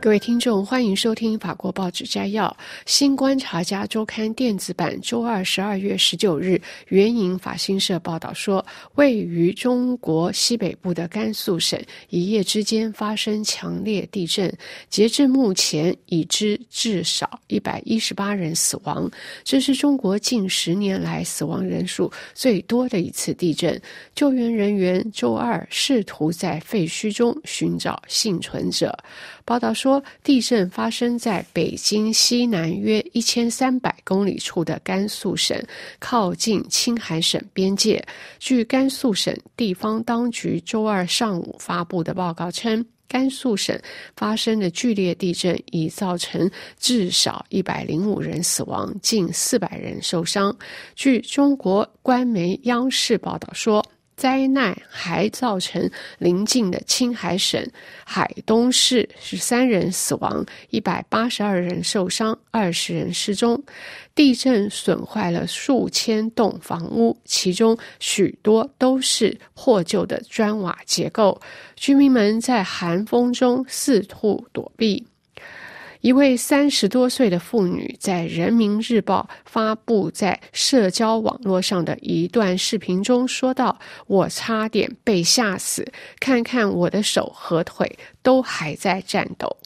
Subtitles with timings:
[0.00, 2.56] 各位听众，欢迎收听法国报纸摘要。
[2.86, 8.64] 新观察家周刊电子版周二十二月十九日援引法新社报道说，
[8.94, 11.78] 位于中国西北部的甘肃省
[12.10, 14.56] 一夜之间发生强烈地震，
[14.88, 19.10] 截至目前已知至少一百一十八人死亡，
[19.42, 23.78] 这是中国近十年来死亡人数最多的一次地震。
[24.14, 28.96] 救援人员周二试图在废墟中寻找幸存者。
[29.44, 35.58] 报道说，说地震发生在北京西南约一千三百公里处的甘肃省，
[35.98, 38.04] 靠近青海省边界。
[38.38, 43.80] 据甘肃省地方当局周二上午发布的报告称，甘肃省
[44.14, 50.54] 发生的剧烈地震已造成至少一百零五人死亡，近四百人受伤。
[50.94, 53.82] 据中国官媒央视报道说。
[54.18, 57.64] 灾难还造成邻近的青海省
[58.04, 63.62] 海东市十三人死亡，一百八十二人受伤，二十人失踪。
[64.16, 71.40] 地震损坏了数千栋房屋，其中许多都是破旧的砖瓦结构，
[71.76, 75.06] 居民们在寒风中四处躲避。
[76.00, 85.84] 一位三十多岁的妇女在《人民日报》发布在社交网络上的一段视频中说道：“我差点被吓死，
[86.20, 89.56] 看看我的手和腿都还在颤抖。”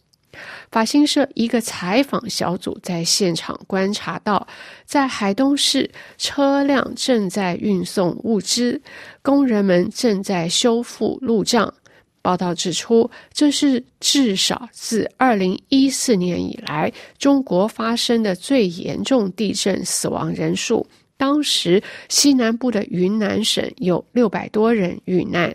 [0.72, 4.46] 法新社一个采访小组在现场观察到，
[4.86, 8.80] 在海东市，车辆正在运送物资，
[9.20, 11.74] 工人们正在修复路障。
[12.22, 20.86] 报道指出，这是至少自二零一四年以来中国发生的最严重地震死亡人数。
[21.16, 25.54] 当时西南部的云南省有六百多人遇难。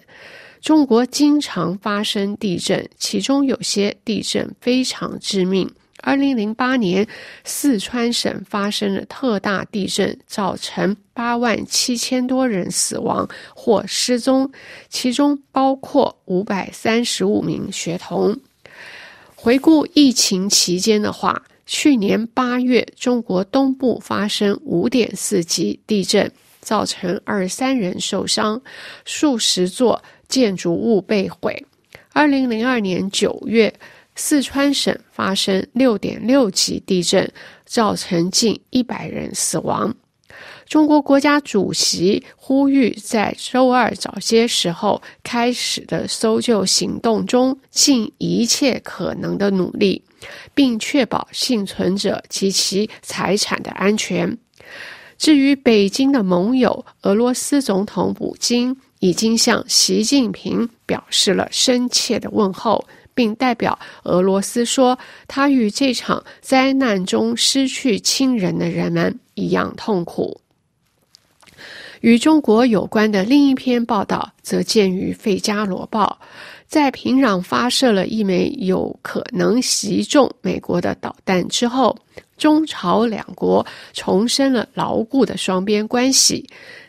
[0.61, 5.69] 中国经常发生地震，其中有些地震非常致命。
[6.07, 7.05] 二零零八年，
[7.43, 14.49] 四川省发生了特大地震，造成八万七千多人死亡或失踪，
[14.87, 18.39] 其中包括五百三十五名学童。
[19.35, 28.61] 回顾疫情期间的话，去年八月，中国东部发生五点四级地震，造成二十三人受伤，
[29.03, 31.65] 数十座建筑物被毁。
[32.13, 33.73] 二零零二年九月。
[34.17, 37.31] 四川省发生六点六级地震，
[37.65, 39.95] 造成近一百人死亡。
[40.67, 50.03] 中国国家主席呼吁在周二早些时候开始的搜救行动中尽一切可能的努力，
[50.53, 54.37] 并确保幸存者及其财产的安全。
[55.17, 62.83] 至于北京的盟友，俄罗斯总统普京已经向习近平表示了深切的问候。
[63.17, 70.39] 并代表俄罗斯说，他与这场灾难中失去亲人的人们一样痛苦。
[72.01, 76.19] 与中国有关的另一篇报道则见于《费加罗报》。
[76.67, 81.97] 在平壤发射了一枚有可能袭中美国的导弹之后，
[82.37, 86.45] 中朝两国重申了牢固的双边关系。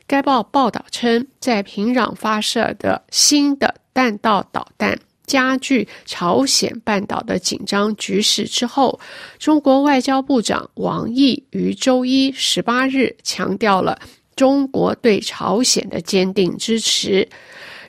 [0.06, 4.98] 该报报道称，在平壤发射的新的弹道导弹。
[5.28, 8.98] 加剧朝鲜半岛的紧张局势之后，
[9.38, 13.96] 中国外交部长王毅于周一十八日强调了
[14.34, 17.28] 中国对朝鲜的坚定支持。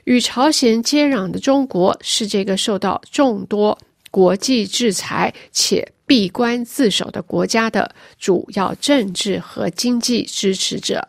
[0.04, 3.78] 与朝鲜接壤的中国是这个受到众多
[4.10, 11.06] 国际制裁且闭关自守的国家的主要政治和经济支持者。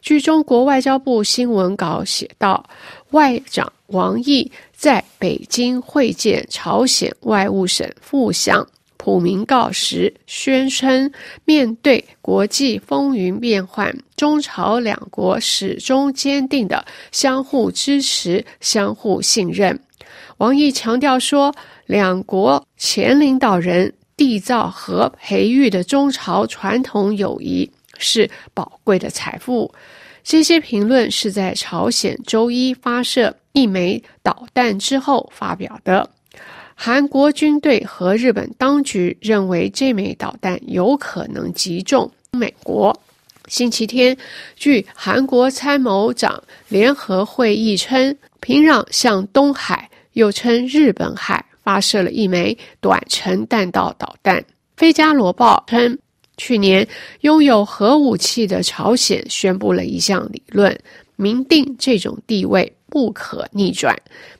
[0.00, 2.64] 据中国外交部新闻稿写道，
[3.10, 4.50] 外长王毅。
[4.80, 11.12] 在北京会见朝鲜外务省副相普明告时，宣称
[11.44, 16.82] 面对国际风云变幻，中朝两国始终坚定的
[17.12, 19.78] 相互支持、相互信任。
[20.38, 21.54] 王毅强调说，
[21.84, 29.70] 两国前领导人缔造和培育的中朝传统友谊是宝贵的财富。
[30.22, 33.34] 这些评论是在朝鲜周一发射。
[33.52, 36.08] 一枚导弹之后发表的，
[36.76, 42.96] 韩国军队和日本当局认为这枚导弹有可能击中美国。
[43.48, 44.16] 星期天，
[44.54, 54.40] 据韩国参谋长联合会议称，平壤向东海（又称日本海）发射了一枚短程弹道导弹。
[54.76, 55.98] 《费加罗报》称，
[56.40, 56.88] 去年
[57.20, 60.74] 拥有核武器的朝鲜宣布了一项理论，
[61.16, 62.72] 明定这种地位。
[62.92, 63.96] 不可逆转，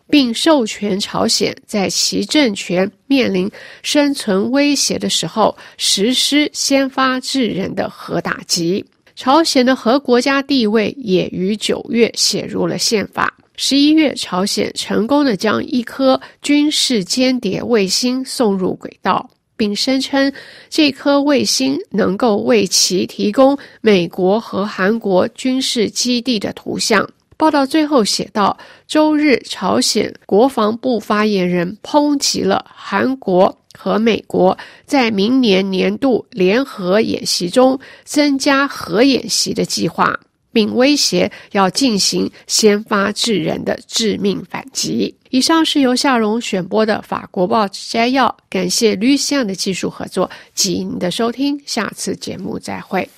[0.08, 3.48] 并授权朝鲜在其政权面临
[3.80, 8.84] 生存威胁的时候实施先发制人的核打击。
[9.14, 13.32] 朝鲜的核国家地位也于九月写入了宪法。
[13.54, 20.32] 十一月，朝鲜成功的将一颗军事间谍卫星送入轨道，并声称
[20.70, 27.06] 这颗卫星能够为其提供美国和韩国军事基地的图像。
[27.36, 28.56] 报道最后写道：
[28.88, 33.54] 周日，朝鲜国防部发言人抨击了韩国。
[33.82, 40.18] 和美国在明年年度联合演习中增加核演习的计划，
[40.52, 45.14] 并威胁要进行先发制人的致命反击。
[45.30, 53.08] 以上是由夏荣选播的法国报摘要，感谢绿象的技术合作及您的收听，下次节目再会。